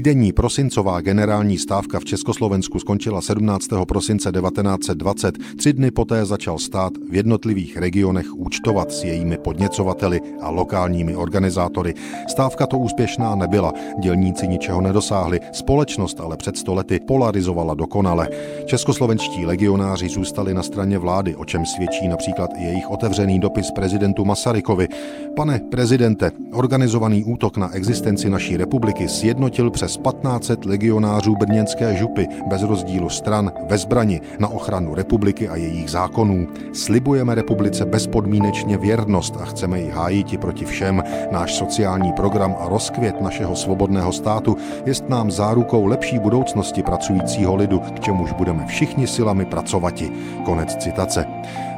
Třídenní 0.00 0.32
prosincová 0.32 1.00
generální 1.00 1.58
stávka 1.58 2.00
v 2.00 2.04
Československu 2.04 2.78
skončila 2.78 3.20
17. 3.20 3.66
prosince 3.88 4.32
1920. 4.32 5.38
Tři 5.58 5.72
dny 5.72 5.90
poté 5.90 6.24
začal 6.24 6.58
stát 6.58 6.92
v 7.10 7.14
jednotlivých 7.14 7.76
regionech 7.76 8.26
účtovat 8.34 8.92
s 8.92 9.04
jejími 9.04 9.38
podněcovateli 9.38 10.20
a 10.40 10.50
lokálními 10.50 11.16
organizátory. 11.16 11.94
Stávka 12.28 12.66
to 12.66 12.78
úspěšná 12.78 13.34
nebyla, 13.34 13.72
dělníci 14.02 14.48
ničeho 14.48 14.80
nedosáhli, 14.80 15.40
společnost 15.52 16.20
ale 16.20 16.36
před 16.36 16.56
stolety 16.56 17.00
polarizovala 17.00 17.74
dokonale. 17.74 18.28
Českoslovenští 18.66 19.46
legionáři 19.46 20.08
zůstali 20.08 20.54
na 20.54 20.62
straně 20.62 20.98
vlády, 20.98 21.36
o 21.36 21.44
čem 21.44 21.66
svědčí 21.66 22.08
například 22.08 22.50
i 22.58 22.64
jejich 22.64 22.90
otevřený 22.90 23.40
dopis 23.40 23.70
prezidentu 23.70 24.24
Masarykovi. 24.24 24.88
Pane 25.36 25.60
prezidente, 25.70 26.32
organizovaný 26.52 27.24
útok 27.24 27.56
na 27.56 27.74
existenci 27.74 28.30
naší 28.30 28.56
republiky 28.56 29.08
sjednotil 29.08 29.70
přes 29.70 29.89
1500 29.96 30.64
legionářů 30.64 31.36
brněnské 31.36 31.96
župy 31.96 32.26
bez 32.46 32.62
rozdílu 32.62 33.08
stran 33.08 33.52
ve 33.68 33.78
zbrani 33.78 34.20
na 34.38 34.48
ochranu 34.48 34.94
republiky 34.94 35.48
a 35.48 35.56
jejich 35.56 35.90
zákonů. 35.90 36.48
Slibujeme 36.72 37.34
republice 37.34 37.84
bezpodmínečně 37.84 38.78
věrnost 38.78 39.36
a 39.40 39.44
chceme 39.44 39.80
ji 39.80 39.90
hájit 39.90 40.40
proti 40.40 40.64
všem. 40.64 41.02
Náš 41.32 41.54
sociální 41.54 42.12
program 42.12 42.56
a 42.60 42.68
rozkvět 42.68 43.20
našeho 43.20 43.56
svobodného 43.56 44.12
státu 44.12 44.56
jest 44.86 45.08
nám 45.08 45.30
zárukou 45.30 45.86
lepší 45.86 46.18
budoucnosti 46.18 46.82
pracujícího 46.82 47.56
lidu, 47.56 47.78
k 47.80 48.00
čemuž 48.00 48.32
budeme 48.32 48.66
všichni 48.66 49.06
silami 49.06 49.44
pracovati. 49.44 50.12
Konec 50.44 50.76
citace. 50.76 51.26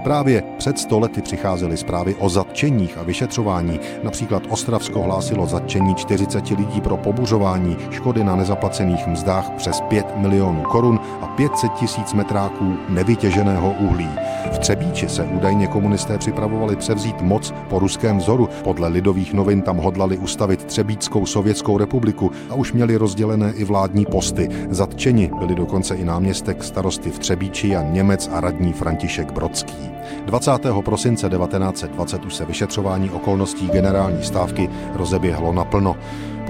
Právě 0.05 0.42
před 0.59 0.79
stolety 0.79 1.23
přicházely 1.23 1.77
zprávy 1.77 2.15
o 2.15 2.29
zatčeních 2.29 2.98
a 2.98 3.02
vyšetřování. 3.02 3.80
Například 4.03 4.42
Ostravsko 4.48 5.03
hlásilo 5.03 5.47
zatčení 5.47 5.95
40 5.95 6.50
lidí 6.50 6.81
pro 6.81 6.97
pobuřování, 6.97 7.77
škody 7.91 8.25
na 8.25 8.36
nezaplacených 8.36 9.06
mzdách 9.06 9.50
přes 9.50 9.80
5 9.80 10.17
milionů 10.17 10.62
korun 10.62 11.00
a 11.20 11.27
500 11.27 11.73
tisíc 11.73 12.12
metráků 12.12 12.77
nevytěženého 12.89 13.75
uhlí. 13.80 14.08
V 14.51 14.59
Třebíči 14.59 15.09
se 15.09 15.25
údajně 15.25 15.67
komunisté 15.67 16.19
připravovali 16.19 16.77
převzít 16.77 17.21
moc 17.21 17.55
po 17.69 17.79
ruském 17.79 18.19
vzoru. 18.19 18.48
Podle 18.65 18.89
lidových 18.89 19.35
novin 19.35 19.62
tam 19.62 19.77
hodlali 19.77 20.19
ustavit 20.19 20.65
Třebíčskou 20.65 21.27
sovětskou 21.27 21.79
republiku 21.79 22.31
a 22.51 22.55
už 22.55 22.73
měli 22.73 22.97
rozdělené 22.97 23.53
i 23.53 23.65
vládní 23.65 24.07
posty. 24.07 24.48
Zatčeni 24.70 25.31
byli 25.39 25.55
dokonce 25.55 25.95
i 25.95 26.05
náměstek 26.05 26.65
starosty 26.65 27.11
v 27.11 27.19
Třebíči 27.19 27.77
a 27.77 27.83
Němec 27.83 28.31
a 28.33 28.41
radní 28.41 28.73
František 28.73 29.33
Brodský. 29.33 29.91
20. 30.27 30.53
prosince 30.85 31.29
1920 31.29 32.25
už 32.25 32.35
se 32.35 32.45
vyšetřování 32.45 33.11
okolností 33.11 33.69
generální 33.69 34.25
stávky 34.25 34.69
rozeběhlo 34.95 35.53
naplno. 35.53 35.97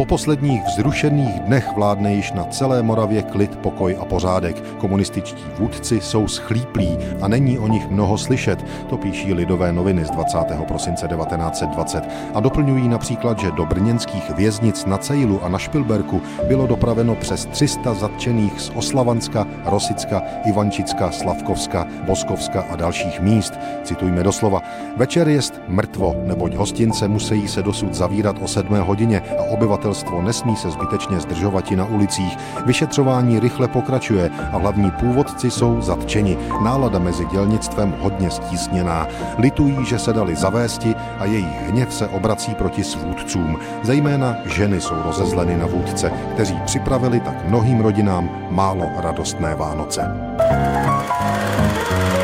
Po 0.02 0.06
posledních 0.06 0.62
vzrušených 0.64 1.40
dnech 1.40 1.72
vládne 1.76 2.14
již 2.14 2.32
na 2.32 2.44
celé 2.44 2.82
Moravě 2.82 3.22
klid, 3.22 3.56
pokoj 3.56 3.96
a 4.00 4.04
pořádek. 4.04 4.62
Komunističtí 4.78 5.44
vůdci 5.58 6.00
jsou 6.00 6.28
schlíplí 6.28 6.98
a 7.20 7.28
není 7.28 7.58
o 7.58 7.68
nich 7.68 7.88
mnoho 7.90 8.18
slyšet, 8.18 8.64
to 8.88 8.96
píší 8.96 9.34
Lidové 9.34 9.72
noviny 9.72 10.04
z 10.04 10.10
20. 10.10 10.38
prosince 10.68 11.08
1920 11.08 12.04
a 12.34 12.40
doplňují 12.40 12.88
například, 12.88 13.38
že 13.38 13.50
do 13.50 13.66
brněnských 13.66 14.30
věznic 14.30 14.86
na 14.86 14.98
Cejlu 14.98 15.44
a 15.44 15.48
na 15.48 15.58
Špilberku 15.58 16.22
bylo 16.48 16.66
dopraveno 16.66 17.14
přes 17.14 17.46
300 17.46 17.94
zatčených 17.94 18.60
z 18.60 18.72
Oslavanska, 18.74 19.46
Rosicka, 19.64 20.22
Ivančicka, 20.44 21.10
Slavkovska, 21.10 21.86
Boskovska 22.06 22.64
a 22.70 22.76
dalších 22.76 23.20
míst. 23.20 23.54
Citujme 23.84 24.22
doslova. 24.22 24.62
Večer 24.96 25.28
jest 25.28 25.60
mrtvo, 25.68 26.14
neboť 26.26 26.54
hostince 26.54 27.08
musí 27.08 27.48
se 27.48 27.62
dosud 27.62 27.94
zavírat 27.94 28.36
o 28.42 28.48
sedmé 28.48 28.80
hodině 28.80 29.22
a 29.38 29.42
obyvat 29.42 29.91
obyvatelstvo 29.92 30.22
nesmí 30.22 30.56
se 30.56 30.70
zbytečně 30.70 31.20
zdržovat 31.20 31.70
na 31.70 31.84
ulicích. 31.84 32.38
Vyšetřování 32.66 33.40
rychle 33.40 33.68
pokračuje 33.68 34.30
a 34.52 34.56
hlavní 34.56 34.90
původci 34.90 35.50
jsou 35.50 35.80
zatčeni. 35.80 36.38
Nálada 36.60 36.98
mezi 36.98 37.24
dělnictvem 37.24 37.94
hodně 38.00 38.30
stísněná. 38.30 39.08
Litují, 39.38 39.84
že 39.84 39.98
se 39.98 40.12
dali 40.12 40.36
zavésti 40.36 40.94
a 41.18 41.24
jejich 41.24 41.68
hněv 41.68 41.94
se 41.94 42.08
obrací 42.08 42.54
proti 42.54 42.84
svůdcům. 42.84 43.58
Zejména 43.82 44.36
ženy 44.44 44.80
jsou 44.80 44.94
rozezleny 45.04 45.56
na 45.56 45.66
vůdce, 45.66 46.12
kteří 46.34 46.56
připravili 46.64 47.20
tak 47.20 47.48
mnohým 47.48 47.80
rodinám 47.80 48.28
málo 48.50 48.90
radostné 48.96 49.54
Vánoce. 49.54 50.32
thank 51.52 52.16
you 52.16 52.21